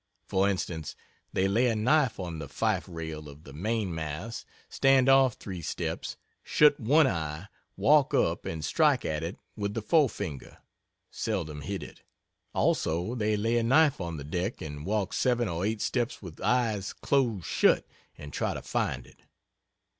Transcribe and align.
For 0.25 0.49
instance: 0.49 0.95
They 1.31 1.47
lay 1.47 1.67
a 1.67 1.75
knife 1.75 2.19
on 2.19 2.39
the 2.39 2.49
fife 2.49 2.85
rail 2.87 3.29
of 3.29 3.43
the 3.43 3.53
mainmast 3.53 4.47
stand 4.67 5.07
off 5.07 5.35
three 5.35 5.61
steps, 5.61 6.17
shut 6.41 6.79
one 6.79 7.05
eye, 7.05 7.49
walk 7.77 8.11
up 8.15 8.43
and 8.47 8.65
strike 8.65 9.05
at 9.05 9.21
it 9.21 9.37
with 9.55 9.75
the 9.75 9.81
fore 9.83 10.09
finger; 10.09 10.57
(seldom 11.11 11.61
hit 11.61 11.83
it;) 11.83 12.01
also 12.51 13.13
they 13.13 13.37
lay 13.37 13.59
a 13.59 13.63
knife 13.63 14.01
on 14.01 14.17
the 14.17 14.23
deck 14.23 14.59
and 14.59 14.87
walk 14.87 15.13
seven 15.13 15.47
or 15.47 15.63
eight 15.63 15.83
steps 15.83 16.19
with 16.19 16.41
eyes 16.41 16.93
close 16.93 17.45
shut, 17.45 17.85
and 18.17 18.33
try 18.33 18.55
to 18.55 18.63
find 18.63 19.05
it. 19.05 19.19